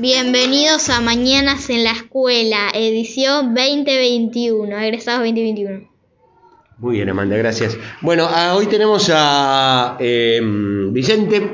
Bienvenidos 0.00 0.88
a 0.88 1.02
Mañanas 1.02 1.68
en 1.68 1.84
la 1.84 1.92
Escuela, 1.92 2.70
edición 2.72 3.54
2021, 3.54 4.78
egresados 4.78 5.26
2021. 5.26 5.90
Muy 6.78 6.96
bien, 6.96 7.10
Amanda, 7.10 7.36
gracias. 7.36 7.76
Bueno, 8.00 8.26
ah, 8.26 8.54
hoy 8.56 8.64
tenemos 8.64 9.10
a 9.12 9.98
eh, 10.00 10.40
Vicente, 10.90 11.52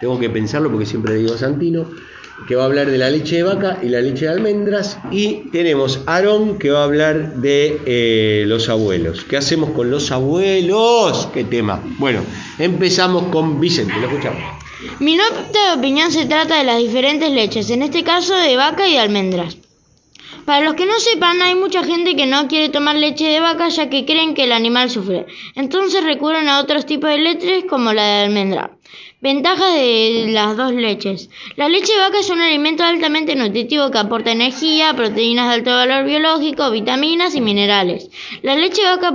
tengo 0.00 0.20
que 0.20 0.30
pensarlo 0.30 0.70
porque 0.70 0.86
siempre 0.86 1.16
digo 1.16 1.36
Santino, 1.36 1.90
que 2.46 2.54
va 2.54 2.62
a 2.62 2.66
hablar 2.66 2.92
de 2.92 2.98
la 2.98 3.10
leche 3.10 3.38
de 3.38 3.42
vaca 3.42 3.80
y 3.82 3.88
la 3.88 4.02
leche 4.02 4.26
de 4.26 4.30
almendras. 4.30 4.96
Y 5.10 5.50
tenemos 5.50 6.04
a 6.06 6.14
Aarón, 6.14 6.60
que 6.60 6.70
va 6.70 6.82
a 6.82 6.84
hablar 6.84 7.38
de 7.38 7.80
eh, 7.86 8.44
los 8.46 8.68
abuelos. 8.68 9.24
¿Qué 9.24 9.36
hacemos 9.36 9.70
con 9.70 9.90
los 9.90 10.12
abuelos? 10.12 11.28
¿Qué 11.34 11.42
tema? 11.42 11.82
Bueno, 11.98 12.20
empezamos 12.60 13.24
con 13.32 13.58
Vicente, 13.58 13.94
lo 14.00 14.06
escuchamos. 14.06 14.67
Mi 15.00 15.16
nota 15.16 15.70
de 15.70 15.78
opinión 15.78 16.12
se 16.12 16.26
trata 16.26 16.58
de 16.58 16.64
las 16.64 16.78
diferentes 16.78 17.30
leches, 17.32 17.68
en 17.70 17.82
este 17.82 18.04
caso 18.04 18.36
de 18.36 18.56
vaca 18.56 18.86
y 18.86 18.92
de 18.92 19.00
almendras. 19.00 19.56
Para 20.44 20.64
los 20.64 20.74
que 20.74 20.86
no 20.86 20.98
sepan, 21.00 21.42
hay 21.42 21.56
mucha 21.56 21.82
gente 21.82 22.14
que 22.14 22.26
no 22.26 22.46
quiere 22.46 22.68
tomar 22.68 22.94
leche 22.94 23.26
de 23.26 23.40
vaca 23.40 23.68
ya 23.68 23.90
que 23.90 24.06
creen 24.06 24.34
que 24.34 24.44
el 24.44 24.52
animal 24.52 24.88
sufre. 24.88 25.26
Entonces 25.56 26.04
recurren 26.04 26.48
a 26.48 26.60
otros 26.60 26.86
tipos 26.86 27.10
de 27.10 27.18
leches 27.18 27.64
como 27.68 27.92
la 27.92 28.04
de 28.04 28.24
almendra. 28.24 28.70
Ventajas 29.20 29.74
de 29.74 30.26
las 30.28 30.56
dos 30.56 30.72
leches. 30.72 31.28
La 31.56 31.68
leche 31.68 31.92
de 31.92 31.98
vaca 31.98 32.20
es 32.20 32.30
un 32.30 32.40
alimento 32.40 32.84
altamente 32.84 33.34
nutritivo 33.34 33.90
que 33.90 33.98
aporta 33.98 34.30
energía, 34.30 34.94
proteínas 34.94 35.48
de 35.48 35.54
alto 35.54 35.70
valor 35.70 36.04
biológico, 36.04 36.70
vitaminas 36.70 37.34
y 37.34 37.40
minerales. 37.40 38.08
La 38.42 38.54
leche 38.54 38.82
de 38.82 38.96
vaca 38.96 39.12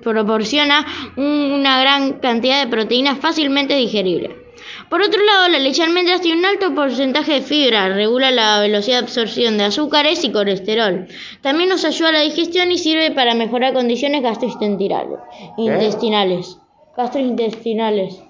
proporciona 0.00 0.86
una 1.16 1.80
gran 1.80 2.20
cantidad 2.20 2.64
de 2.64 2.70
proteínas 2.70 3.18
fácilmente 3.18 3.74
digeribles. 3.74 4.39
Por 4.90 5.02
otro 5.02 5.22
lado, 5.22 5.48
la 5.48 5.60
leche 5.60 5.82
de 5.82 5.88
almendras 5.88 6.20
tiene 6.20 6.40
un 6.40 6.46
alto 6.46 6.74
porcentaje 6.74 7.34
de 7.34 7.42
fibra, 7.42 7.90
regula 7.90 8.32
la 8.32 8.58
velocidad 8.58 8.98
de 8.98 9.04
absorción 9.04 9.56
de 9.56 9.62
azúcares 9.62 10.24
y 10.24 10.32
colesterol. 10.32 11.06
También 11.42 11.68
nos 11.68 11.84
ayuda 11.84 12.08
a 12.08 12.12
la 12.12 12.20
digestión 12.22 12.72
y 12.72 12.76
sirve 12.76 13.12
para 13.12 13.34
mejorar 13.34 13.72
condiciones 13.72 14.20
gastrointestinales. 14.20 15.20
Intestinales. 15.56 16.56
Gastrointestinales. 16.96 18.20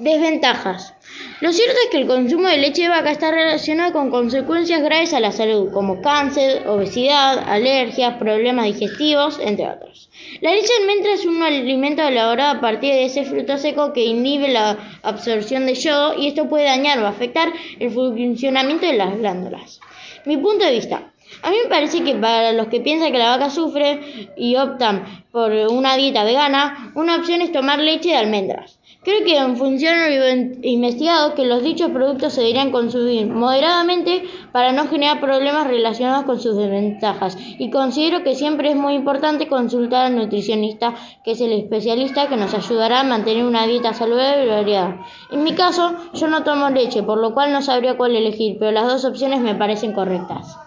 Desventajas. 0.00 0.94
Lo 1.42 1.52
cierto 1.52 1.76
es 1.84 1.90
que 1.90 1.98
el 1.98 2.06
consumo 2.06 2.48
de 2.48 2.56
leche 2.56 2.84
de 2.84 2.88
vaca 2.88 3.10
está 3.10 3.30
relacionado 3.30 3.92
con 3.92 4.10
consecuencias 4.10 4.82
graves 4.82 5.12
a 5.12 5.20
la 5.20 5.30
salud, 5.30 5.70
como 5.74 6.00
cáncer, 6.00 6.66
obesidad, 6.66 7.38
alergias, 7.46 8.14
problemas 8.14 8.64
digestivos, 8.64 9.38
entre 9.44 9.68
otros. 9.68 10.08
La 10.40 10.54
leche 10.54 10.72
de 10.72 10.80
almendra 10.80 11.12
es 11.12 11.26
un 11.26 11.42
alimento 11.42 12.02
elaborado 12.02 12.56
a 12.56 12.60
partir 12.62 12.94
de 12.94 13.04
ese 13.04 13.26
fruto 13.26 13.58
seco 13.58 13.92
que 13.92 14.06
inhibe 14.06 14.48
la 14.48 14.78
absorción 15.02 15.66
de 15.66 15.74
yodo 15.74 16.18
y 16.18 16.28
esto 16.28 16.48
puede 16.48 16.64
dañar 16.64 16.98
o 17.00 17.06
afectar 17.06 17.52
el 17.78 17.90
funcionamiento 17.90 18.86
de 18.86 18.94
las 18.94 19.18
glándulas. 19.18 19.80
Mi 20.24 20.38
punto 20.38 20.64
de 20.64 20.72
vista. 20.72 21.12
A 21.42 21.50
mí 21.50 21.58
me 21.62 21.68
parece 21.68 22.02
que 22.02 22.14
para 22.14 22.52
los 22.52 22.68
que 22.68 22.80
piensan 22.80 23.12
que 23.12 23.18
la 23.18 23.36
vaca 23.36 23.50
sufre 23.50 24.30
y 24.34 24.56
optan 24.56 25.24
por 25.30 25.52
una 25.52 25.96
dieta 25.96 26.24
vegana, 26.24 26.90
una 26.94 27.16
opción 27.16 27.42
es 27.42 27.52
tomar 27.52 27.78
leche 27.78 28.08
de 28.08 28.16
almendras. 28.16 28.79
Creo 29.02 29.24
que 29.24 29.34
en 29.34 29.56
función 29.56 29.94
de 29.94 30.58
investigado 30.68 31.34
que 31.34 31.46
los 31.46 31.62
dichos 31.62 31.90
productos 31.90 32.34
se 32.34 32.42
deberían 32.42 32.70
consumir 32.70 33.28
moderadamente 33.28 34.24
para 34.52 34.72
no 34.72 34.88
generar 34.88 35.22
problemas 35.22 35.66
relacionados 35.66 36.26
con 36.26 36.38
sus 36.38 36.54
desventajas 36.54 37.38
y 37.58 37.70
considero 37.70 38.22
que 38.22 38.34
siempre 38.34 38.68
es 38.68 38.76
muy 38.76 38.92
importante 38.92 39.48
consultar 39.48 40.04
al 40.04 40.16
nutricionista 40.16 40.94
que 41.24 41.30
es 41.30 41.40
el 41.40 41.52
especialista 41.52 42.28
que 42.28 42.36
nos 42.36 42.52
ayudará 42.52 43.00
a 43.00 43.04
mantener 43.04 43.44
una 43.44 43.66
dieta 43.66 43.94
saludable 43.94 44.44
y 44.44 44.48
variada. 44.48 45.06
En 45.32 45.44
mi 45.44 45.54
caso, 45.54 45.94
yo 46.12 46.28
no 46.28 46.44
tomo 46.44 46.68
leche, 46.68 47.02
por 47.02 47.16
lo 47.16 47.32
cual 47.32 47.54
no 47.54 47.62
sabría 47.62 47.96
cuál 47.96 48.14
elegir, 48.14 48.58
pero 48.58 48.70
las 48.70 48.86
dos 48.86 49.06
opciones 49.06 49.40
me 49.40 49.54
parecen 49.54 49.94
correctas. 49.94 50.58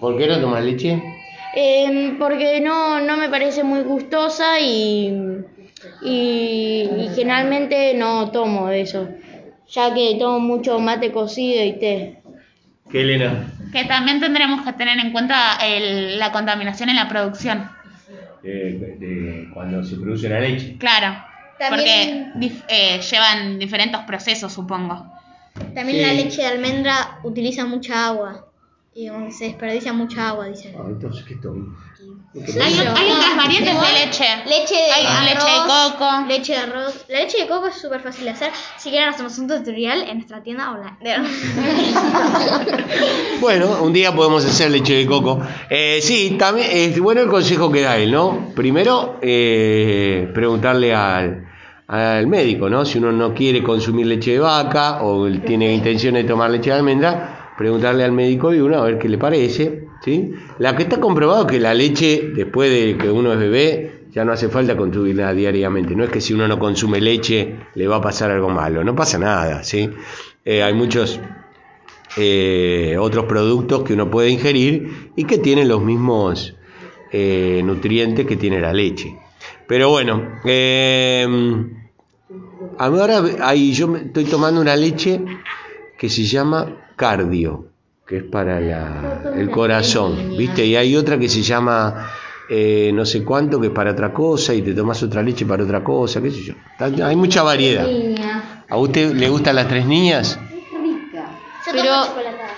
¿Por 0.00 0.16
qué 0.16 0.26
no 0.26 0.40
tomas 0.40 0.64
leche? 0.64 1.02
Eh, 1.54 2.16
porque 2.18 2.62
no, 2.62 3.00
no 3.00 3.18
me 3.18 3.28
parece 3.28 3.62
muy 3.62 3.82
gustosa 3.82 4.58
y 4.58 5.12
y, 6.02 6.88
generalmente 7.14 7.94
no 7.94 8.30
tomo 8.30 8.70
eso, 8.70 9.08
ya 9.68 9.94
que 9.94 10.16
tomo 10.18 10.40
mucho 10.40 10.78
mate 10.78 11.12
cocido 11.12 11.64
y 11.64 11.78
té. 11.78 12.22
¿Qué, 12.90 13.02
Elena? 13.02 13.52
Que 13.72 13.84
también 13.84 14.20
tendremos 14.20 14.64
que 14.64 14.72
tener 14.72 14.98
en 14.98 15.12
cuenta 15.12 15.58
la 16.16 16.32
contaminación 16.32 16.88
en 16.88 16.96
la 16.96 17.08
producción. 17.08 17.70
de 18.42 19.48
cuando 19.52 19.84
se 19.84 19.96
produce 19.96 20.28
la 20.28 20.40
leche. 20.40 20.76
Claro, 20.78 21.22
porque 21.68 22.32
eh, 22.68 23.00
llevan 23.00 23.58
diferentes 23.58 24.00
procesos, 24.02 24.52
supongo. 24.52 25.12
También 25.74 26.02
la 26.02 26.12
leche 26.12 26.42
de 26.42 26.48
almendra 26.48 27.18
utiliza 27.24 27.66
mucha 27.66 28.06
agua. 28.06 28.47
Y 28.98 29.06
se 29.30 29.44
desperdicia 29.44 29.92
mucha 29.92 30.30
agua, 30.30 30.46
dicen. 30.46 30.74
Ah, 30.76 30.82
entonces, 30.88 31.24
¿qué 31.24 31.36
tomo? 31.36 31.72
Hay, 32.34 32.80
otras 32.80 33.36
variantes 33.36 33.80
de 33.80 33.92
leche. 33.92 34.24
Leche 34.44 34.74
de 34.74 34.90
hay 34.90 35.04
leche 35.24 35.46
de 35.46 35.60
coco. 35.68 36.26
Leche 36.26 36.54
de 36.54 36.58
arroz. 36.58 37.04
La 37.08 37.20
leche 37.20 37.42
de 37.42 37.46
coco 37.46 37.68
es 37.68 37.76
súper 37.76 38.00
fácil 38.00 38.24
de 38.24 38.30
hacer. 38.30 38.50
Si 38.76 38.90
quieren 38.90 39.10
hacemos 39.10 39.38
un 39.38 39.46
tutorial 39.46 40.02
en 40.02 40.16
nuestra 40.16 40.42
tienda 40.42 40.72
online. 40.72 40.96
bueno, 43.40 43.84
un 43.84 43.92
día 43.92 44.12
podemos 44.16 44.44
hacer 44.44 44.72
leche 44.72 44.94
de 44.94 45.06
coco. 45.06 45.42
Eh, 45.70 46.00
sí, 46.02 46.34
también 46.36 46.66
es 46.68 46.98
bueno 46.98 47.20
el 47.20 47.28
consejo 47.28 47.70
que 47.70 47.82
da 47.82 47.98
él, 47.98 48.10
¿no? 48.10 48.48
Primero, 48.56 49.20
eh, 49.22 50.28
preguntarle 50.34 50.92
al, 50.92 51.46
al 51.86 52.26
médico, 52.26 52.68
¿no? 52.68 52.84
Si 52.84 52.98
uno 52.98 53.12
no 53.12 53.32
quiere 53.32 53.62
consumir 53.62 54.08
leche 54.08 54.32
de 54.32 54.40
vaca 54.40 55.04
o 55.04 55.30
tiene 55.46 55.72
intención 55.72 56.14
de 56.14 56.24
tomar 56.24 56.50
leche 56.50 56.70
de 56.70 56.76
almendra, 56.76 57.37
preguntarle 57.58 58.04
al 58.04 58.12
médico 58.12 58.54
y 58.54 58.60
uno 58.60 58.78
a 58.78 58.84
ver 58.84 58.98
qué 58.98 59.08
le 59.08 59.18
parece. 59.18 59.88
¿sí? 60.04 60.32
La 60.60 60.76
que 60.76 60.84
está 60.84 61.00
comprobado 61.00 61.46
que 61.46 61.58
la 61.58 61.74
leche, 61.74 62.30
después 62.34 62.70
de 62.70 62.96
que 62.96 63.10
uno 63.10 63.32
es 63.32 63.38
bebé, 63.40 64.04
ya 64.12 64.24
no 64.24 64.32
hace 64.32 64.48
falta 64.48 64.76
consumirla 64.76 65.34
diariamente. 65.34 65.96
No 65.96 66.04
es 66.04 66.10
que 66.10 66.20
si 66.20 66.32
uno 66.32 66.46
no 66.46 66.58
consume 66.58 67.00
leche 67.00 67.56
le 67.74 67.88
va 67.88 67.96
a 67.96 68.00
pasar 68.00 68.30
algo 68.30 68.48
malo, 68.48 68.84
no 68.84 68.94
pasa 68.94 69.18
nada. 69.18 69.64
¿sí? 69.64 69.90
Eh, 70.44 70.62
hay 70.62 70.72
muchos 70.72 71.20
eh, 72.16 72.96
otros 72.98 73.24
productos 73.24 73.82
que 73.82 73.94
uno 73.94 74.08
puede 74.08 74.30
ingerir 74.30 75.10
y 75.16 75.24
que 75.24 75.38
tienen 75.38 75.66
los 75.66 75.82
mismos 75.82 76.54
eh, 77.10 77.60
nutrientes 77.64 78.24
que 78.24 78.36
tiene 78.36 78.60
la 78.60 78.72
leche. 78.72 79.18
Pero 79.66 79.90
bueno, 79.90 80.22
ahora 82.78 83.22
hay, 83.42 83.72
yo 83.72 83.96
estoy 83.96 84.24
tomando 84.24 84.60
una 84.60 84.76
leche 84.76 85.20
que 85.98 86.08
se 86.08 86.22
llama 86.22 86.87
cardio, 86.98 87.68
que 88.06 88.18
es 88.18 88.24
para 88.24 88.58
el 89.34 89.50
corazón, 89.50 90.36
¿viste? 90.36 90.66
Y 90.66 90.76
hay 90.76 90.94
otra 90.96 91.18
que 91.18 91.28
se 91.30 91.42
llama 91.42 92.10
eh, 92.50 92.90
no 92.94 93.04
sé 93.04 93.24
cuánto, 93.24 93.60
que 93.60 93.66
es 93.66 93.72
para 93.72 93.92
otra 93.92 94.12
cosa, 94.12 94.54
y 94.54 94.62
te 94.62 94.72
tomas 94.72 95.02
otra 95.02 95.22
leche 95.22 95.44
para 95.44 95.62
otra 95.62 95.84
cosa, 95.84 96.22
qué 96.22 96.30
sé 96.30 96.42
yo. 96.42 96.54
Hay 97.04 97.14
mucha 97.14 97.42
variedad. 97.42 97.86
¿A 98.68 98.76
usted 98.78 99.14
le 99.14 99.28
gustan 99.28 99.56
las 99.56 99.68
tres 99.68 99.84
niñas? 99.86 100.38
Pero, 101.70 101.92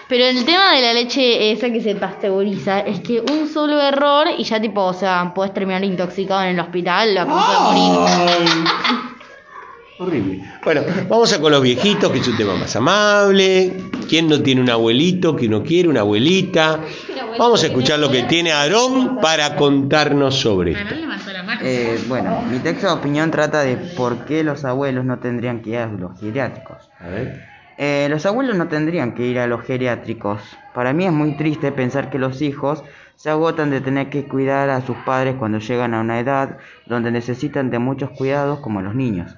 pero 0.09 0.25
el 0.27 0.45
tema 0.45 0.75
de 0.75 0.83
la 0.83 0.93
leche 0.93 1.51
esa 1.51 1.69
que 1.71 1.81
se 1.81 1.97
pasteuriza 1.97 2.81
es 2.81 3.01
que 3.01 3.21
un 3.21 3.49
solo 3.49 3.81
error 3.81 4.29
y 4.39 4.45
ya 4.45 4.61
tipo, 4.61 4.85
o 4.85 4.95
sea, 4.95 5.33
puedes 5.35 5.53
terminar 5.53 5.83
intoxicado 5.83 6.43
en 6.45 6.51
el 6.51 6.61
hospital 6.61 7.19
a 7.19 7.27
punto 7.27 7.53
de 7.53 7.59
morir. 7.59 8.65
Horrible. 9.99 10.45
Bueno, 10.65 10.83
vamos 11.09 11.33
a 11.33 11.41
con 11.41 11.51
los 11.51 11.61
viejitos, 11.61 12.11
que 12.13 12.19
es 12.19 12.29
un 12.29 12.37
tema 12.37 12.55
más 12.55 12.75
amable. 12.77 13.73
¿Quién 14.11 14.27
no 14.27 14.43
tiene 14.43 14.61
un 14.61 14.69
abuelito 14.69 15.37
que 15.37 15.49
no 15.49 15.63
quiere 15.63 15.89
una 15.89 16.01
abuelita? 16.01 16.81
Vamos 17.39 17.63
a 17.63 17.69
escuchar 17.69 18.01
lo 18.01 18.11
que 18.11 18.25
tiene 18.25 18.51
Aarón 18.51 19.21
para 19.21 19.55
contarnos 19.55 20.35
sobre 20.35 20.73
esto. 20.73 20.95
Eh, 21.63 21.97
bueno, 22.09 22.43
mi 22.51 22.59
texto 22.59 22.89
de 22.89 22.93
opinión 22.95 23.31
trata 23.31 23.61
de 23.61 23.77
por 23.77 24.25
qué 24.25 24.43
los 24.43 24.65
abuelos 24.65 25.05
no 25.05 25.21
tendrían 25.21 25.63
que 25.63 25.71
ir 25.71 25.77
a 25.77 25.87
los 25.87 26.19
geriátricos. 26.19 26.91
A 26.99 27.07
ver. 27.07 27.45
Eh, 27.79 28.09
los 28.11 28.27
abuelos 28.27 28.57
no 28.57 28.67
tendrían 28.67 29.15
que 29.15 29.29
ir 29.29 29.39
a 29.39 29.47
los 29.47 29.63
geriátricos. 29.63 30.43
Para 30.75 30.93
mí 30.93 31.07
es 31.07 31.13
muy 31.13 31.37
triste 31.37 31.71
pensar 31.71 32.11
que 32.11 32.19
los 32.19 32.43
hijos 32.43 32.83
se 33.15 33.31
agotan 33.31 33.71
de 33.71 33.81
tener 33.81 34.11
que 34.11 34.27
cuidar 34.27 34.71
a 34.71 34.85
sus 34.85 34.97
padres 34.97 35.37
cuando 35.39 35.61
llegan 35.61 35.95
a 35.95 36.01
una 36.01 36.19
edad 36.19 36.59
donde 36.87 37.13
necesitan 37.13 37.71
de 37.71 37.79
muchos 37.79 38.11
cuidados 38.11 38.59
como 38.59 38.83
los 38.83 38.97
niños. 38.97 39.37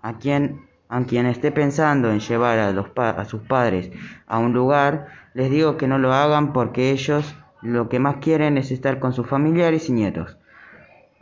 A 0.00 0.18
quien, 0.18 0.68
a 0.92 1.02
quien 1.04 1.24
esté 1.24 1.50
pensando 1.50 2.12
en 2.12 2.20
llevar 2.20 2.58
a, 2.58 2.70
los 2.70 2.88
a 2.96 3.24
sus 3.24 3.40
padres 3.40 3.90
a 4.26 4.38
un 4.38 4.52
lugar, 4.52 5.06
les 5.32 5.50
digo 5.50 5.78
que 5.78 5.88
no 5.88 5.96
lo 5.96 6.12
hagan 6.12 6.52
porque 6.52 6.90
ellos 6.90 7.34
lo 7.62 7.88
que 7.88 7.98
más 7.98 8.16
quieren 8.16 8.58
es 8.58 8.70
estar 8.70 8.98
con 8.98 9.14
sus 9.14 9.26
familiares 9.26 9.88
y 9.88 9.92
nietos. 9.92 10.36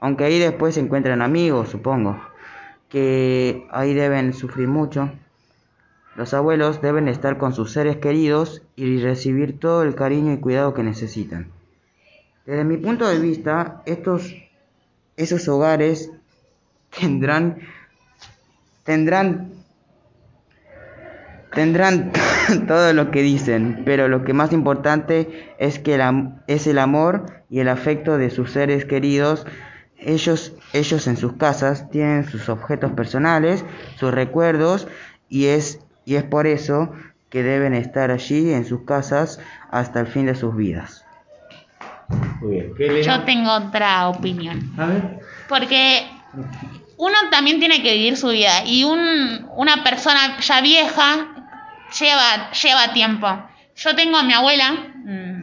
Aunque 0.01 0.25
ahí 0.25 0.41
después 0.41 0.75
se 0.75 0.81
encuentran 0.81 1.23
amigos, 1.23 1.69
supongo, 1.69 2.21
que 2.89 3.69
ahí 3.71 3.95
deben 3.95 4.33
sufrir 4.33 4.67
mucho. 4.67 5.09
Los 6.17 6.35
abuelos 6.35 6.83
deben 6.83 7.07
estar 7.07 7.39
con 7.39 7.53
sus 7.53 7.71
seres 7.71 7.99
queridos 7.99 8.63
y 8.75 8.99
recibir 9.01 9.61
todo 9.61 9.85
el 9.85 9.95
cariño 9.95 10.33
y 10.33 10.39
cuidado 10.39 10.75
que 10.75 10.83
necesitan. 10.83 11.47
Desde 12.45 12.65
mi 12.65 12.77
punto 12.77 13.07
de 13.07 13.21
vista, 13.21 13.83
estos 13.87 14.35
esos 15.17 15.47
hogares 15.47 16.11
tendrán 16.99 17.59
tendrán 18.83 19.60
Tendrán 21.53 22.13
todo 22.69 22.93
lo 22.93 23.11
que 23.11 23.23
dicen, 23.23 23.83
pero 23.85 24.09
lo 24.09 24.25
que 24.25 24.33
más 24.33 24.53
importante 24.53 25.53
es 25.59 25.79
que 25.79 25.95
el 25.97 26.01
am- 26.03 26.41
es 26.47 26.67
el 26.67 26.79
amor 26.79 27.27
y 27.51 27.61
el 27.61 27.69
afecto 27.69 28.19
de 28.19 28.31
sus 28.31 28.53
seres 28.53 28.85
queridos. 28.85 29.47
Ellos, 29.99 30.53
ellos 30.73 31.07
en 31.07 31.17
sus 31.17 31.35
casas 31.35 31.91
tienen 31.91 32.29
sus 32.29 32.49
objetos 32.49 32.93
personales, 32.93 33.65
sus 33.97 34.13
recuerdos, 34.15 34.87
y 35.29 35.47
es, 35.47 35.81
y 36.05 36.15
es 36.15 36.23
por 36.25 36.47
eso 36.47 36.93
que 37.29 37.43
deben 37.43 37.75
estar 37.75 38.11
allí 38.11 38.53
en 38.53 38.65
sus 38.65 38.85
casas 38.85 39.39
hasta 39.71 40.01
el 40.01 40.07
fin 40.07 40.27
de 40.27 40.35
sus 40.35 40.57
vidas. 40.57 41.05
Muy 42.41 42.53
bien. 42.53 42.75
¿Qué 42.77 42.87
Elena? 42.87 43.19
Yo 43.19 43.25
tengo 43.25 43.53
otra 43.53 44.09
opinión. 44.09 44.73
A 44.79 44.87
ver. 44.87 45.21
Porque 45.49 46.07
uno 46.97 47.15
también 47.31 47.59
tiene 47.61 47.83
que 47.83 47.93
vivir 47.95 48.17
su 48.17 48.29
vida 48.29 48.65
y 48.65 48.85
un, 48.85 49.47
una 49.57 49.85
persona 49.85 50.39
ya 50.41 50.61
vieja 50.61 51.40
lleva, 51.99 52.51
lleva 52.53 52.93
tiempo. 52.93 53.29
Yo 53.77 53.95
tengo 53.95 54.17
a 54.17 54.23
mi 54.23 54.33
abuela, 54.33 54.73
mm, 54.73 55.41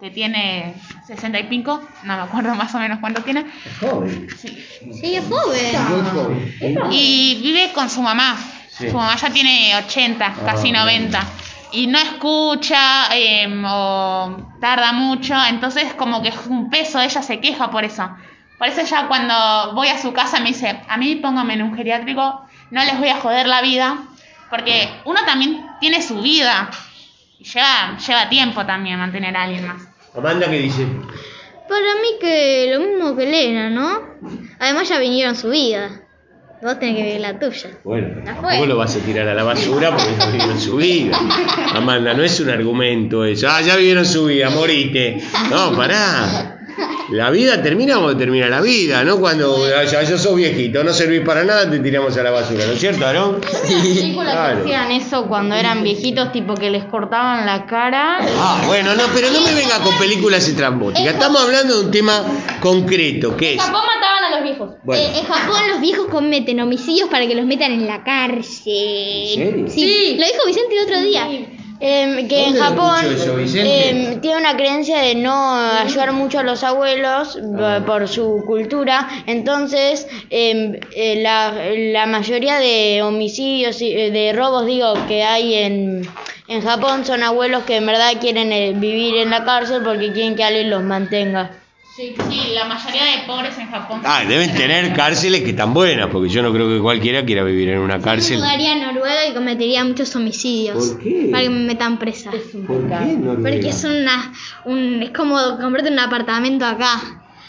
que 0.00 0.10
tiene 0.10 0.74
60 1.06 1.38
y 1.38 1.44
pico, 1.44 1.82
no 2.04 2.16
me 2.16 2.22
acuerdo 2.22 2.54
más 2.54 2.74
o 2.74 2.78
menos 2.78 2.98
cuánto 2.98 3.22
tiene, 3.22 3.46
Joven. 3.80 4.28
Sí, 4.38 5.16
es 5.16 5.24
joven. 5.26 6.54
Y 6.90 7.40
vive 7.42 7.72
con 7.72 7.88
su 7.88 8.02
mamá. 8.02 8.36
Sí. 8.68 8.90
Su 8.90 8.96
mamá 8.96 9.16
ya 9.16 9.30
tiene 9.30 9.76
80, 9.76 10.34
casi 10.44 10.72
bien. 10.72 10.76
90. 10.76 11.26
Y 11.72 11.86
no 11.86 11.98
escucha 11.98 13.08
em, 13.12 13.64
o 13.66 14.52
tarda 14.60 14.92
mucho, 14.92 15.34
entonces 15.48 15.92
como 15.94 16.22
que 16.22 16.28
es 16.28 16.46
un 16.46 16.70
peso, 16.70 17.00
ella 17.00 17.22
se 17.22 17.40
queja 17.40 17.70
por 17.70 17.84
eso. 17.84 18.08
Por 18.58 18.68
eso 18.68 18.82
ya 18.82 19.08
cuando 19.08 19.74
voy 19.74 19.88
a 19.88 20.00
su 20.00 20.12
casa 20.12 20.38
me 20.38 20.48
dice, 20.48 20.80
a 20.88 20.96
mí 20.96 21.16
póngame 21.16 21.54
en 21.54 21.62
un 21.62 21.74
geriátrico, 21.74 22.46
no 22.70 22.84
les 22.84 22.98
voy 22.98 23.08
a 23.08 23.20
joder 23.20 23.48
la 23.48 23.60
vida, 23.60 23.98
porque 24.54 24.88
uno 25.04 25.18
también 25.26 25.66
tiene 25.80 26.00
su 26.00 26.20
vida. 26.22 26.70
Y 27.40 27.44
lleva, 27.44 27.98
lleva 27.98 28.28
tiempo 28.28 28.64
también 28.64 28.98
mantener 29.00 29.36
a 29.36 29.42
alguien 29.42 29.66
más. 29.66 29.82
Amanda, 30.16 30.48
¿qué 30.48 30.58
dice? 30.60 30.86
Para 31.68 31.94
mí 32.00 32.18
que 32.20 32.70
lo 32.72 32.80
mismo 32.80 33.16
que 33.16 33.24
Elena, 33.24 33.68
¿no? 33.70 34.00
Además 34.60 34.88
ya 34.88 35.00
vinieron 35.00 35.34
su 35.34 35.50
vida. 35.50 35.90
Vos 36.62 36.78
tenés 36.78 36.96
que 36.96 37.02
vivir 37.02 37.20
la 37.20 37.36
tuya. 37.38 37.70
Bueno, 37.82 38.08
Ya 38.20 38.24
tampoco 38.34 38.54
fue. 38.56 38.66
lo 38.68 38.76
vas 38.76 38.94
a 38.96 39.00
tirar 39.00 39.26
a 39.28 39.34
la 39.34 39.42
basura 39.42 39.90
porque 39.90 40.12
no 40.18 40.26
vivieron 40.30 40.60
su 40.60 40.76
vida. 40.76 41.18
Amanda, 41.74 42.14
no 42.14 42.22
es 42.22 42.38
un 42.38 42.48
argumento 42.50 43.24
eso. 43.24 43.48
Ah, 43.50 43.60
ya 43.60 43.74
vivieron 43.76 44.06
su 44.06 44.26
vida, 44.26 44.50
morite. 44.50 45.18
No, 45.50 45.76
pará. 45.76 46.63
La 47.10 47.30
vida 47.30 47.62
termina 47.62 47.94
cuando 47.94 48.16
termina 48.16 48.48
la 48.48 48.60
vida, 48.60 49.04
no 49.04 49.18
cuando 49.18 49.68
ya, 49.68 49.84
ya 49.84 50.18
sos 50.18 50.34
viejito, 50.34 50.82
no 50.82 50.92
servís 50.92 51.20
para 51.20 51.44
nada, 51.44 51.70
te 51.70 51.78
tiramos 51.80 52.16
a 52.16 52.22
la 52.22 52.30
basura, 52.30 52.66
¿no 52.66 52.72
es 52.72 52.80
cierto, 52.80 53.04
Aarón? 53.06 53.40
películas 53.68 54.32
Claro. 54.34 54.60
hacían 54.62 54.90
eso 54.90 55.26
cuando 55.26 55.54
eran 55.54 55.82
viejitos, 55.82 56.32
tipo 56.32 56.54
que 56.54 56.70
les 56.70 56.84
cortaban 56.84 57.44
la 57.46 57.66
cara. 57.66 58.18
Ah, 58.20 58.62
bueno, 58.66 58.94
no, 58.94 59.02
pero 59.14 59.30
no 59.30 59.40
me 59.42 59.54
venga 59.54 59.78
con 59.80 59.96
películas 59.98 60.48
estrambóticas. 60.48 61.14
Estamos 61.14 61.42
hablando 61.42 61.78
de 61.78 61.84
un 61.86 61.90
tema 61.90 62.24
concreto, 62.60 63.36
¿qué 63.36 63.54
es? 63.54 63.60
Japón 63.62 63.82
mataban 63.86 64.24
a 64.24 64.30
los 64.36 64.42
viejos. 64.42 64.70
Bueno. 64.82 65.02
Eh, 65.02 65.18
en 65.18 65.24
Japón 65.26 65.60
los 65.70 65.80
viejos 65.80 66.06
cometen 66.08 66.60
homicidios 66.60 67.08
para 67.10 67.26
que 67.26 67.34
los 67.34 67.44
metan 67.44 67.72
en 67.72 67.86
la 67.86 68.02
cárcel. 68.02 68.72
¿En 69.36 69.68
serio? 69.68 69.68
Sí, 69.68 70.16
lo 70.18 70.24
dijo 70.26 70.46
Vicente 70.46 70.74
el 70.76 70.84
otro 70.84 71.00
día. 71.02 71.28
Em, 71.86 72.26
que 72.28 72.46
en 72.46 72.54
¿Dónde 72.54 72.58
lo 72.60 72.64
Japón 72.64 73.14
eso, 73.44 73.58
em, 73.58 74.20
tiene 74.22 74.38
una 74.38 74.56
creencia 74.56 75.00
de 75.00 75.14
no 75.16 75.54
ayudar 75.54 76.12
mucho 76.12 76.38
a 76.38 76.42
los 76.42 76.64
abuelos 76.64 77.38
Ah. 77.58 77.82
por 77.84 78.08
su 78.08 78.42
cultura, 78.46 79.06
entonces 79.26 80.06
em, 80.30 80.80
eh, 80.96 81.20
la, 81.22 81.52
la 81.92 82.06
mayoría 82.06 82.58
de 82.58 83.02
homicidios, 83.02 83.82
y- 83.82 83.92
eh, 83.92 84.10
de 84.10 84.32
robos 84.32 84.64
digo, 84.64 84.94
que 85.08 85.24
hay 85.24 85.54
en, 85.54 86.08
en 86.48 86.62
Japón 86.62 87.04
son 87.04 87.22
abuelos 87.22 87.64
que 87.64 87.76
en 87.76 87.84
verdad 87.86 88.12
quieren 88.18 88.50
eh, 88.52 88.72
vivir 88.74 89.16
en 89.16 89.28
la 89.28 89.44
cárcel 89.44 89.82
porque 89.84 90.10
quieren 90.12 90.36
que 90.36 90.44
alguien 90.44 90.70
los 90.70 90.82
mantenga. 90.82 91.50
Sí, 91.94 92.12
sí, 92.28 92.50
la 92.54 92.64
mayoría 92.64 93.04
de 93.04 93.22
pobres 93.26 93.56
en 93.56 93.70
Japón. 93.70 94.00
Ah, 94.04 94.24
deben 94.26 94.52
tener 94.54 94.92
cárceles 94.94 95.42
que 95.44 95.50
están 95.50 95.72
buenas, 95.72 96.08
porque 96.10 96.28
yo 96.28 96.42
no 96.42 96.52
creo 96.52 96.68
que 96.68 96.80
cualquiera 96.80 97.24
quiera 97.24 97.44
vivir 97.44 97.68
en 97.68 97.78
una 97.78 97.98
Yo 97.98 98.02
cárcel. 98.02 98.36
me 98.40 98.42
mudaría 98.46 98.72
a 98.72 98.92
Noruega 98.92 99.26
y 99.28 99.32
cometería 99.34 99.84
muchos 99.84 100.14
homicidios. 100.16 100.88
¿Por 100.88 100.98
qué? 101.00 101.28
Para 101.30 101.44
que 101.44 101.50
me 101.50 101.60
metan 101.60 101.98
presa. 102.00 102.32
¿Por 102.32 102.88
qué 102.88 103.16
Noruega? 103.16 103.48
Porque 103.48 103.68
es 103.68 103.84
una 103.84 104.32
un, 104.64 105.02
es 105.04 105.10
como 105.10 105.36
comprarte 105.60 105.90
un 105.92 105.98
apartamento 106.00 106.64
acá, 106.66 107.00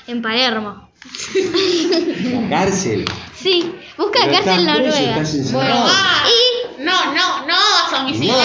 en 0.06 0.21
Palermo. 0.21 0.89
La 2.31 2.50
cárcel. 2.50 3.06
Sí, 3.36 3.71
busca 3.95 4.21
Pero 4.24 4.31
cárcel 4.44 4.65
preso, 4.65 4.71
noruega. 4.80 5.12
estás 5.12 5.36
encerrado. 5.36 5.86
Ah, 5.88 6.24
no, 6.80 7.06
no, 7.13 7.45
no, 7.45 7.53
hagas 7.53 8.01
homicidio. 8.01 8.33
No, 8.33 8.39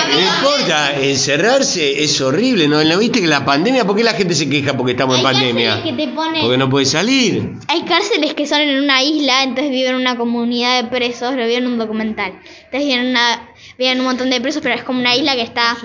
no 0.70 1.02
encerrarse 1.02 2.02
es 2.05 2.20
horrible, 2.20 2.69
¿no? 2.69 2.82
¿No 2.84 2.99
viste 2.99 3.20
que 3.20 3.26
la 3.26 3.44
pandemia, 3.44 3.84
por 3.84 3.96
qué 3.96 4.05
la 4.05 4.12
gente 4.14 4.34
se 4.34 4.49
queja 4.49 4.76
porque 4.76 4.93
estamos 4.93 5.17
en 5.19 5.22
pandemia? 5.22 5.70
cárceles 5.75 5.96
que 5.96 6.06
te 6.06 6.12
ponen- 6.14 6.40
Porque 6.40 6.58
no 6.58 6.70
puede 6.70 6.87
salir. 6.87 7.52
Hay 7.69 7.82
cárceles 7.82 8.34
que 8.34 8.46
son 8.46 8.61
en 8.61 8.82
una 8.82 9.02
isla, 9.02 9.43
entonces 9.43 9.70
viven 9.70 9.94
en 9.94 10.00
una 10.00 10.17
comunidad 10.17 10.82
de 10.82 10.88
presos, 10.88 11.34
lo 11.34 11.46
vi 11.46 11.55
en 11.55 11.67
un 11.67 11.78
documental. 11.78 12.32
Entonces 12.64 12.88
viven, 12.88 13.06
una, 13.11 13.50
viven 13.78 13.99
un 14.00 14.05
montón 14.06 14.31
de 14.31 14.40
presos, 14.40 14.62
pero 14.62 14.75
es 14.75 14.82
como 14.82 15.00
una 15.00 15.14
isla 15.17 15.34
que 15.34 15.43
está, 15.43 15.76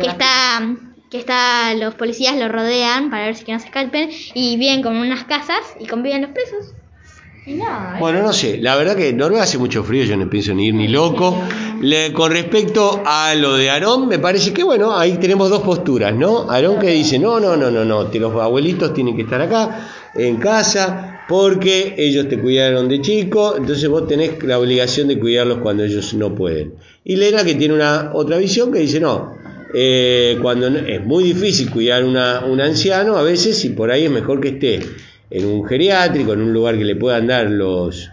que 0.00 0.06
está, 0.06 0.62
que 1.10 1.18
está, 1.18 1.74
los 1.74 1.94
policías 1.94 2.36
lo 2.36 2.48
rodean 2.48 3.10
para 3.10 3.26
ver 3.26 3.34
si 3.36 3.44
que 3.44 3.52
no 3.52 3.58
se 3.60 3.66
escapen 3.66 4.10
y 4.34 4.56
viven 4.56 4.82
como 4.82 5.00
unas 5.00 5.24
casas 5.24 5.60
y 5.80 5.86
conviven 5.86 6.22
los 6.22 6.30
presos. 6.32 6.74
Bueno, 7.98 8.22
no 8.22 8.32
sé, 8.34 8.58
la 8.58 8.76
verdad 8.76 8.94
que 8.94 9.10
Noruega 9.14 9.44
hace 9.44 9.56
mucho 9.56 9.82
frío, 9.82 10.04
yo 10.04 10.18
no 10.18 10.28
pienso 10.28 10.52
ni 10.52 10.66
ir 10.66 10.74
ni 10.74 10.86
loco. 10.86 11.42
Le- 11.80 12.12
con 12.12 12.32
respecto 12.32 13.02
a 13.06 13.34
lo 13.34 13.54
de 13.54 13.70
Aarón, 13.70 14.08
me 14.08 14.18
parece 14.18 14.52
que 14.52 14.64
bueno, 14.64 14.96
ahí 14.96 15.18
tenemos 15.18 15.48
dos 15.50 15.62
posturas, 15.62 16.14
¿no? 16.14 16.50
Aarón 16.50 16.78
que 16.80 16.90
dice, 16.90 17.18
no, 17.18 17.38
no, 17.38 17.56
no, 17.56 17.70
no, 17.70 17.84
no, 17.84 18.04
los 18.12 18.34
abuelitos 18.42 18.92
tienen 18.92 19.14
que 19.14 19.22
estar 19.22 19.40
acá, 19.40 19.88
en 20.14 20.36
casa, 20.38 21.20
porque 21.28 21.94
ellos 21.96 22.28
te 22.28 22.38
cuidaron 22.40 22.88
de 22.88 23.00
chico, 23.00 23.54
entonces 23.56 23.88
vos 23.88 24.08
tenés 24.08 24.42
la 24.42 24.58
obligación 24.58 25.06
de 25.08 25.18
cuidarlos 25.20 25.58
cuando 25.58 25.84
ellos 25.84 26.14
no 26.14 26.34
pueden. 26.34 26.74
Y 27.04 27.16
Lena 27.16 27.44
que 27.44 27.54
tiene 27.54 27.74
una 27.74 28.10
otra 28.14 28.38
visión 28.38 28.72
que 28.72 28.80
dice, 28.80 28.98
no, 28.98 29.34
eh, 29.74 30.36
cuando 30.42 30.66
es 30.68 31.04
muy 31.04 31.22
difícil 31.24 31.70
cuidar 31.70 32.04
una, 32.04 32.44
un 32.44 32.60
anciano, 32.60 33.16
a 33.16 33.22
veces, 33.22 33.64
y 33.64 33.68
por 33.70 33.90
ahí 33.92 34.04
es 34.06 34.10
mejor 34.10 34.40
que 34.40 34.48
esté 34.48 34.80
en 35.30 35.44
un 35.46 35.64
geriátrico, 35.64 36.32
en 36.32 36.40
un 36.40 36.52
lugar 36.52 36.76
que 36.76 36.84
le 36.84 36.96
puedan 36.96 37.26
dar 37.28 37.48
los 37.50 38.10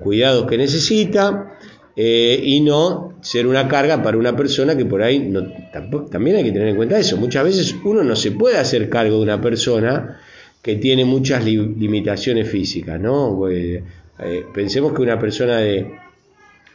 cuidados 0.00 0.46
que 0.46 0.58
necesita, 0.58 1.57
eh, 2.00 2.40
y 2.44 2.60
no 2.60 3.14
ser 3.22 3.46
una 3.48 3.66
carga 3.66 4.00
para 4.02 4.16
una 4.16 4.36
persona 4.36 4.76
que 4.76 4.84
por 4.84 5.02
ahí, 5.02 5.18
no, 5.18 5.42
tampoco- 5.72 6.06
también 6.08 6.36
hay 6.36 6.44
que 6.44 6.52
tener 6.52 6.68
en 6.68 6.76
cuenta 6.76 6.96
eso, 6.98 7.16
muchas 7.16 7.42
veces 7.42 7.74
uno 7.84 8.04
no 8.04 8.14
se 8.14 8.30
puede 8.30 8.56
hacer 8.56 8.88
cargo 8.88 9.16
de 9.16 9.22
una 9.24 9.40
persona 9.40 10.16
que 10.62 10.76
tiene 10.76 11.04
muchas 11.04 11.44
li- 11.44 11.74
limitaciones 11.76 12.48
físicas, 12.48 13.00
¿no? 13.00 13.34
Pues, 13.36 13.82
eh, 14.20 14.44
pensemos 14.54 14.92
que 14.92 15.02
una 15.02 15.18
persona 15.18 15.56
de 15.58 15.90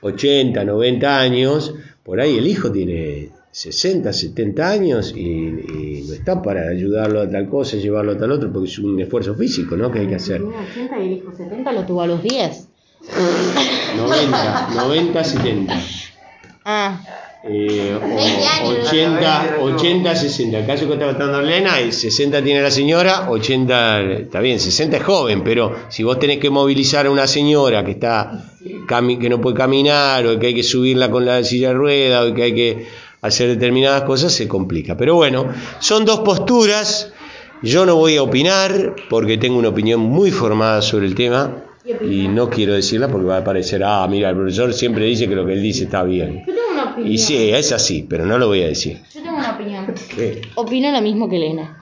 80, 0.02 0.64
90 0.66 1.20
años, 1.20 1.74
por 2.04 2.20
ahí 2.20 2.38
el 2.38 2.48
hijo 2.48 2.72
tiene 2.72 3.30
60, 3.52 4.12
70 4.12 4.70
años 4.70 5.14
y, 5.16 5.22
y 5.22 6.04
no 6.08 6.14
está 6.14 6.42
para 6.42 6.68
ayudarlo 6.70 7.22
a 7.22 7.30
tal 7.30 7.48
cosa, 7.48 7.78
llevarlo 7.78 8.14
a 8.14 8.18
tal 8.18 8.32
otro, 8.32 8.52
porque 8.52 8.68
es 8.70 8.80
un 8.80 9.00
esfuerzo 9.00 9.36
físico, 9.36 9.78
¿no? 9.78 9.92
Que 9.92 10.00
hay 10.00 10.08
que 10.08 10.16
hacer. 10.16 10.42
80 10.42 11.00
y 11.00 11.06
el 11.08 11.14
hijo 11.14 11.32
70 11.36 11.72
lo 11.72 11.86
tuvo 11.86 12.02
a 12.02 12.08
los 12.08 12.22
10. 12.24 12.68
90, 13.96 14.70
90, 14.76 15.24
70. 15.24 15.82
Ah, 16.66 17.02
Eh, 17.46 17.94
o 17.94 18.00
20 18.00 18.48
años. 18.48 18.88
80, 18.88 19.58
80, 19.60 20.16
60. 20.16 20.60
El 20.60 20.66
caso 20.66 20.88
que 20.88 20.94
está 20.94 21.08
contando 21.08 21.42
Elena, 21.42 21.82
y 21.82 21.92
60 21.92 22.42
tiene 22.42 22.62
la 22.62 22.72
señora, 22.72 23.30
80, 23.30 24.02
está 24.12 24.40
bien, 24.40 24.62
60 24.62 24.96
es 24.96 25.04
joven, 25.04 25.44
pero 25.44 25.76
si 25.90 26.04
vos 26.04 26.18
tenés 26.20 26.40
que 26.40 26.50
movilizar 26.50 27.06
a 27.06 27.12
una 27.12 27.28
señora 27.28 27.84
que 27.84 27.92
está 27.92 28.46
que 29.20 29.30
no 29.30 29.42
puede 29.42 29.58
caminar, 29.58 30.26
o 30.26 30.40
que 30.40 30.48
hay 30.48 30.56
que 30.56 30.64
subirla 30.64 31.12
con 31.12 31.26
la 31.26 31.44
silla 31.44 31.70
de 31.70 31.74
rueda, 31.74 32.24
o 32.24 32.34
que 32.34 32.44
hay 32.44 32.56
que 32.56 32.88
hacer 33.22 33.50
determinadas 33.50 34.04
cosas, 34.04 34.32
se 34.32 34.48
complica. 34.48 34.96
Pero 34.96 35.16
bueno, 35.16 35.48
son 35.80 36.06
dos 36.06 36.20
posturas. 36.20 37.12
Yo 37.62 37.86
no 37.86 37.98
voy 37.98 38.16
a 38.16 38.24
opinar 38.24 38.96
porque 39.10 39.38
tengo 39.38 39.58
una 39.58 39.70
opinión 39.70 40.00
muy 40.00 40.32
formada 40.32 40.82
sobre 40.82 41.08
el 41.08 41.16
tema 41.16 41.64
y 41.86 42.28
no 42.28 42.50
quiero 42.50 42.74
decirla 42.74 43.08
porque 43.10 43.26
va 43.26 43.38
a 43.38 43.44
parecer, 43.44 43.84
ah, 43.84 44.08
mira, 44.10 44.30
el 44.30 44.36
profesor 44.36 44.74
siempre 44.74 45.06
dice 45.06 45.28
que 45.28 45.36
lo 45.36 45.46
que 45.46 45.54
él 45.54 45.62
dice 45.62 45.84
está 45.86 46.04
bien. 46.04 46.44
yo 46.46 46.54
tengo 46.54 46.72
una 46.72 46.92
opinión. 46.92 47.14
Y 47.14 47.18
sí, 47.18 47.50
es 47.52 47.72
así, 47.72 48.06
pero 48.08 48.26
no 48.26 48.38
lo 48.38 48.48
voy 48.48 48.62
a 48.62 48.68
decir. 48.68 49.00
Yo 49.14 49.22
tengo 49.22 49.38
una 49.38 49.56
opinión. 49.56 49.94
¿Qué? 50.16 50.42
Opino 50.56 50.92
lo 50.92 51.02
mismo 51.02 51.30
que 51.30 51.36
Elena. 51.36 51.78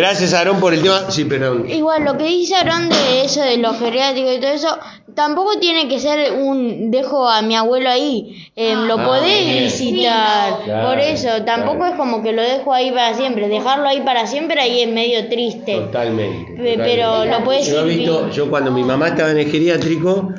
Gracias, 0.00 0.32
Aarón, 0.34 0.60
por 0.60 0.72
el 0.74 0.82
tema. 0.82 1.10
Sí, 1.10 1.24
perdón. 1.24 1.68
Igual, 1.68 2.04
lo 2.04 2.16
que 2.16 2.24
dice 2.24 2.54
Aaron 2.56 2.88
de 2.88 3.24
eso 3.24 3.42
de 3.42 3.56
los 3.58 3.78
geriátricos 3.78 4.34
y 4.36 4.40
todo 4.40 4.50
eso, 4.50 4.78
tampoco 5.14 5.58
tiene 5.58 5.88
que 5.88 5.98
ser 5.98 6.32
un 6.32 6.90
dejo 6.90 7.28
a 7.28 7.42
mi 7.42 7.54
abuelo 7.56 7.90
ahí. 7.90 8.50
Eh, 8.56 8.74
lo 8.76 8.98
Ah, 8.98 9.04
podés 9.06 9.44
bien. 9.46 9.64
visitar. 9.64 10.58
Claro, 10.64 10.88
Por 10.88 10.98
eso, 11.00 11.28
tampoco 11.44 11.78
claro. 11.78 11.92
es 11.92 11.98
como 11.98 12.22
que 12.22 12.32
lo 12.32 12.42
dejo 12.42 12.72
ahí 12.72 12.90
para 12.90 13.14
siempre. 13.14 13.48
Dejarlo 13.48 13.88
ahí 13.88 14.00
para 14.02 14.26
siempre 14.26 14.60
ahí 14.60 14.82
es 14.82 14.88
medio 14.88 15.28
triste. 15.28 15.74
Totalmente. 15.76 16.50
Totalmente. 16.52 16.84
Pero 16.84 17.24
lo 17.26 17.44
puedes 17.44 17.66
Yo 17.70 17.80
he 17.80 17.84
visto, 17.84 18.24
vi- 18.26 18.32
yo 18.32 18.48
cuando 18.50 18.70
mi 18.70 18.82
mamá 18.82 19.08
estaba 19.08 19.30
en 19.30 19.38
el 19.38 19.50
geriátrico, 19.50 20.30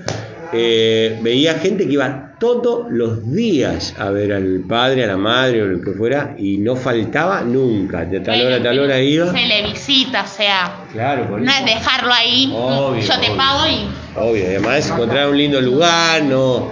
eh, 0.53 1.19
veía 1.21 1.55
gente 1.55 1.85
que 1.87 1.93
iba 1.93 2.35
todos 2.39 2.87
los 2.89 3.31
días 3.31 3.93
a 3.99 4.09
ver 4.09 4.33
al 4.33 4.63
padre, 4.67 5.03
a 5.03 5.07
la 5.07 5.17
madre 5.17 5.61
o 5.61 5.67
lo 5.67 5.81
que 5.81 5.91
fuera 5.91 6.35
y 6.39 6.57
no 6.57 6.75
faltaba 6.75 7.41
nunca. 7.41 8.03
De 8.05 8.19
tal 8.19 8.41
hora 8.45 8.55
a 8.57 8.63
tal 8.63 8.79
hora 8.79 8.99
iba. 8.99 9.31
Se 9.31 9.45
le 9.45 9.67
visita, 9.67 10.23
o 10.23 10.27
sea. 10.27 10.75
Claro, 10.91 11.27
por 11.29 11.41
No 11.41 11.51
eso. 11.51 11.59
es 11.59 11.65
dejarlo 11.75 12.11
ahí. 12.11 12.51
Obvio, 12.55 13.01
yo 13.01 13.07
te 13.19 13.27
obvio. 13.27 13.37
pago 13.37 13.67
y. 13.67 14.19
Obvio, 14.19 14.45
además 14.45 14.89
encontrar 14.89 15.29
un 15.29 15.37
lindo 15.37 15.61
lugar, 15.61 16.23
no. 16.23 16.69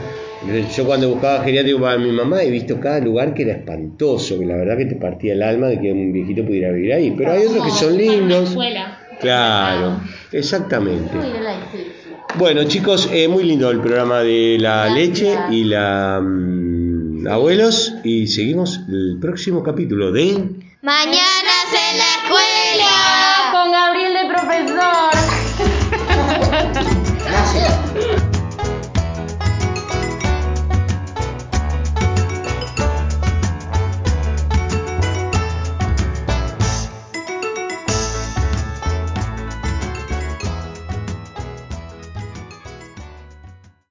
Yo 0.76 0.86
cuando 0.86 1.10
buscaba 1.10 1.44
geriátrico 1.44 1.82
para 1.82 1.98
mi 1.98 2.12
mamá 2.14 2.42
he 2.44 2.50
visto 2.50 2.80
cada 2.80 3.00
lugar 3.00 3.34
que 3.34 3.44
era 3.44 3.54
espantoso, 3.54 4.40
que 4.40 4.46
la 4.46 4.56
verdad 4.56 4.78
que 4.78 4.86
te 4.86 4.96
partía 4.96 5.34
el 5.34 5.44
alma 5.44 5.68
de 5.68 5.82
que 5.82 5.92
un 5.92 6.14
viejito 6.14 6.46
pudiera 6.46 6.72
vivir 6.72 6.94
ahí. 6.94 7.14
Pero 7.18 7.32
hay 7.34 7.46
otros 7.46 7.66
que 7.66 7.72
son 7.72 7.98
lindos. 7.98 8.58
Claro, 9.20 10.00
exactamente. 10.32 11.12
Bueno, 12.36 12.64
chicos, 12.66 13.10
eh, 13.12 13.28
muy 13.28 13.44
lindo 13.44 13.70
el 13.72 13.82
programa 13.82 14.20
de 14.20 14.58
la 14.60 14.90
leche 14.90 15.36
y 15.50 15.64
la 15.64 16.22
mm, 16.22 17.28
abuelos 17.28 17.94
y 18.04 18.28
seguimos 18.28 18.82
el 18.88 19.18
próximo 19.20 19.64
capítulo 19.64 20.12
de 20.12 20.30
escuela. 20.30 20.60